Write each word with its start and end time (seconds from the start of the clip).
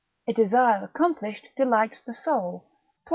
A 0.27 0.33
desire 0.33 0.83
accomplished 0.83 1.49
delights 1.55 2.01
the 2.01 2.15
soul, 2.15 2.61
Prov. 3.05 3.09